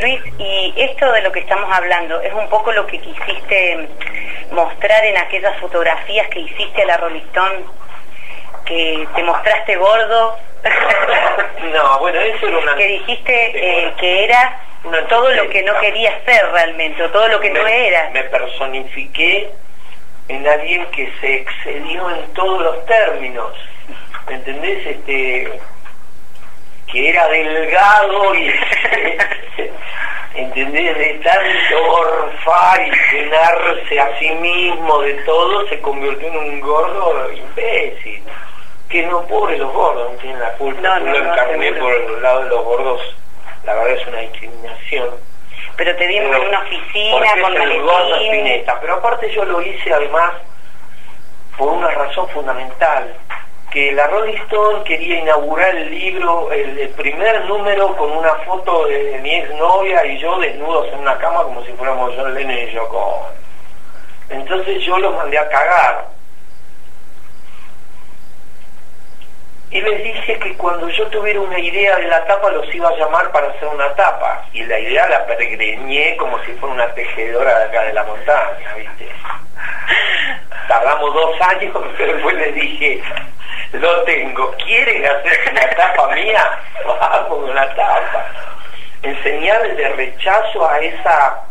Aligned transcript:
Luis, 0.00 0.20
y 0.38 0.74
esto 0.76 1.10
de 1.12 1.22
lo 1.22 1.32
que 1.32 1.40
estamos 1.40 1.68
hablando, 1.72 2.20
¿es 2.20 2.32
un 2.32 2.48
poco 2.48 2.72
lo 2.72 2.86
que 2.86 2.98
quisiste 2.98 3.88
mostrar 4.52 5.04
en 5.04 5.16
aquellas 5.16 5.56
fotografías 5.58 6.28
que 6.28 6.40
hiciste 6.40 6.82
a 6.82 6.86
la 6.86 6.96
Rolistón? 6.98 7.64
Que 8.64 9.08
te 9.14 9.22
mostraste 9.22 9.76
gordo. 9.76 10.36
no, 11.72 11.98
bueno, 12.00 12.20
eso 12.20 12.46
era 12.46 12.58
una... 12.58 12.76
Que 12.76 12.86
dijiste 12.86 13.52
eh, 13.54 13.92
que 13.98 14.24
era 14.24 14.60
todo 15.08 15.30
lo 15.30 15.48
que 15.48 15.62
no 15.62 15.78
querías 15.80 16.14
ser 16.24 16.46
realmente, 16.52 17.02
o 17.02 17.10
todo 17.10 17.28
lo 17.28 17.40
que 17.40 17.50
no 17.50 17.66
era. 17.66 18.10
Me 18.10 18.24
personifiqué 18.24 19.50
en 20.28 20.46
alguien 20.46 20.86
que 20.86 21.10
se 21.20 21.34
excedió 21.36 22.10
en 22.10 22.32
todos 22.34 22.62
los 22.62 22.86
términos. 22.86 23.52
¿Me 24.28 24.34
entendés? 24.34 24.86
Este, 24.86 25.60
que 26.90 27.10
era 27.10 27.28
delgado 27.28 28.34
y 28.34 28.50
¿entendés? 30.34 30.96
de 30.96 31.20
tanto 31.22 31.92
orfar 31.92 32.80
y 32.86 32.90
llenarse 33.12 34.00
a 34.00 34.18
sí 34.18 34.30
mismo 34.30 35.00
de 35.00 35.14
todo 35.24 35.66
se 35.68 35.80
convirtió 35.80 36.28
en 36.28 36.36
un 36.36 36.60
gordo 36.60 37.32
imbécil. 37.32 38.22
Que 38.88 39.02
no 39.02 39.26
pobre 39.26 39.58
los 39.58 39.70
gordos 39.72 40.12
no 40.12 40.18
tienen 40.18 40.40
la 40.40 40.52
culpa. 40.52 40.80
No, 40.80 41.00
no, 41.00 41.12
lo 41.12 41.18
encarné 41.18 41.72
por 41.74 41.94
el 41.94 42.22
lado 42.22 42.44
de 42.44 42.48
los 42.48 42.64
gordos. 42.64 43.00
La 43.64 43.74
verdad 43.74 43.96
es 44.00 44.06
una 44.06 44.18
discriminación. 44.20 45.10
Pero 45.76 45.94
te 45.96 46.06
dimos 46.06 46.34
en 46.36 46.48
una 46.48 46.60
oficina 46.60 47.32
con 47.42 47.54
gordo 47.84 48.16
pero 48.80 48.94
aparte 48.94 49.30
yo 49.30 49.44
lo 49.44 49.60
hice 49.60 49.92
además 49.92 50.32
por 51.56 51.68
una 51.68 51.90
razón 51.90 52.28
fundamental 52.30 53.14
que 53.78 53.92
la 53.92 54.08
Rolling 54.08 54.34
Stone 54.46 54.82
quería 54.82 55.20
inaugurar 55.20 55.72
el 55.76 55.88
libro, 55.88 56.50
el, 56.50 56.88
primer 56.96 57.44
número 57.44 57.96
con 57.96 58.10
una 58.10 58.34
foto 58.44 58.86
de, 58.86 59.20
mi 59.22 59.40
mi 59.40 59.56
novia 59.56 60.04
y 60.04 60.18
yo 60.18 60.36
desnudos 60.40 60.88
en 60.88 60.98
una 60.98 61.16
cama 61.18 61.44
como 61.44 61.64
si 61.64 61.70
fuéramos 61.74 62.12
John 62.16 62.34
Lennon 62.34 62.58
y 62.58 62.72
Yoko. 62.72 63.28
Entonces 64.30 64.82
yo 64.84 64.98
los 64.98 65.14
mandé 65.14 65.38
a 65.38 65.48
cagar. 65.48 66.08
Y 69.70 69.80
les 69.80 70.02
dije 70.02 70.38
que 70.40 70.56
cuando 70.56 70.88
yo 70.88 71.06
tuviera 71.06 71.40
una 71.40 71.60
idea 71.60 71.98
de 71.98 72.08
la 72.08 72.24
tapa 72.24 72.50
los 72.50 72.74
iba 72.74 72.88
a 72.88 72.96
llamar 72.96 73.30
para 73.30 73.46
hacer 73.50 73.68
una 73.68 73.94
tapa. 73.94 74.44
Y 74.54 74.64
la 74.64 74.76
idea 74.80 75.08
la 75.08 75.24
peregriné 75.24 76.16
como 76.16 76.36
si 76.44 76.50
fuera 76.54 76.74
una 76.74 76.94
tejedora 76.94 77.60
de 77.60 77.64
acá 77.66 77.82
de 77.84 77.92
la 77.92 78.02
montaña, 78.02 78.74
¿viste? 78.76 79.08
Tardamos 80.68 81.14
dos 81.14 81.40
años, 81.40 81.76
pero 81.96 82.12
después 82.14 82.36
les 82.36 82.54
dije, 82.54 83.02
lo 83.72 84.02
tengo. 84.02 84.54
¿Quieren 84.64 85.04
hacer 85.04 85.38
una 85.50 85.70
tapa 85.70 86.14
mía? 86.14 86.60
Vamos, 86.86 87.50
una 87.50 87.66
tapa. 87.74 88.26
Enseñarles 89.02 89.76
de 89.76 89.88
rechazo 89.88 90.68
a 90.68 90.78
esa 90.80 91.42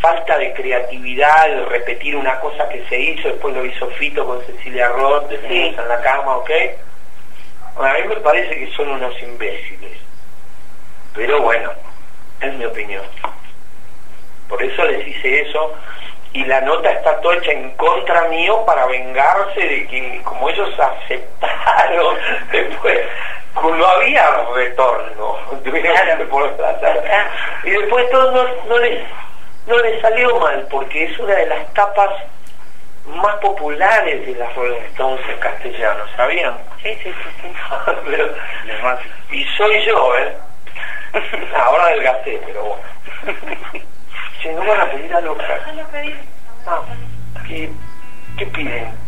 falta 0.00 0.38
de 0.38 0.52
creatividad, 0.54 1.48
de 1.48 1.64
repetir 1.66 2.16
una 2.16 2.40
cosa 2.40 2.68
que 2.68 2.84
se 2.88 2.98
hizo, 2.98 3.28
después 3.28 3.54
lo 3.54 3.64
hizo 3.64 3.86
Fito 3.90 4.26
con 4.26 4.44
Cecilia 4.46 4.88
Roth, 4.88 5.28
de 5.28 5.66
en 5.68 5.88
la 5.88 6.00
cama, 6.00 6.36
¿ok? 6.36 6.50
a 7.78 7.94
mí 7.94 8.08
me 8.08 8.16
parece 8.16 8.58
que 8.58 8.70
son 8.72 8.88
unos 8.88 9.20
imbéciles. 9.22 9.98
Pero 11.14 11.40
bueno, 11.40 11.72
es 12.40 12.52
mi 12.54 12.64
opinión. 12.64 13.04
Por 14.48 14.62
eso 14.62 14.84
les 14.84 15.06
hice 15.06 15.42
eso 15.42 15.74
y 16.34 16.44
la 16.44 16.60
nota 16.62 16.90
está 16.90 17.20
toda 17.20 17.36
hecha 17.36 17.52
en 17.52 17.70
contra 17.72 18.22
mío 18.28 18.64
para 18.64 18.86
vengarse 18.86 19.60
de 19.60 19.86
que 19.86 20.22
como 20.24 20.48
ellos 20.48 20.70
aceptaron 20.78 22.16
después 22.52 23.00
no 23.54 23.86
había 23.86 24.30
retorno 24.54 25.36
y 27.64 27.70
después 27.70 28.10
todo 28.10 28.32
no, 28.32 28.44
no 28.66 28.78
les 28.78 29.00
no 29.66 29.78
les 29.78 30.00
salió 30.00 30.40
mal 30.40 30.66
porque 30.70 31.04
es 31.04 31.18
una 31.18 31.34
de 31.34 31.46
las 31.46 31.72
tapas 31.74 32.10
más 33.06 33.36
populares 33.36 34.26
de 34.26 34.34
las 34.34 34.52
Rolling 34.54 34.80
Stones 34.92 35.20
en 35.28 35.38
castellano 35.38 36.04
¿sabían? 36.16 36.56
sí, 36.82 36.94
sí, 37.02 37.12
sí, 37.12 37.28
sí. 37.42 37.54
pero, 38.06 38.34
y 39.30 39.44
soy 39.56 39.84
yo 39.84 40.16
¿eh? 40.16 40.34
ahora 41.54 41.84
adelgacé 41.84 42.40
pero 42.46 42.64
bueno 42.64 42.82
Si 44.42 44.48
no 44.48 44.64
van 44.66 44.80
a 44.80 44.90
pedir 44.90 45.14
algo. 45.14 45.36
Ah, 46.66 46.82
¿qué, 47.46 47.70
¿qué 48.36 48.46
piden? 48.46 49.01